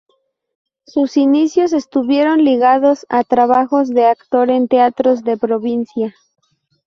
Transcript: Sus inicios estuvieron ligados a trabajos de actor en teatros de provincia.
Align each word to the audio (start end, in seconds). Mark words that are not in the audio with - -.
Sus 0.87 1.15
inicios 1.15 1.73
estuvieron 1.73 2.43
ligados 2.43 3.05
a 3.07 3.23
trabajos 3.23 3.87
de 3.89 4.05
actor 4.07 4.49
en 4.49 4.67
teatros 4.67 5.23
de 5.23 5.37
provincia. 5.37 6.15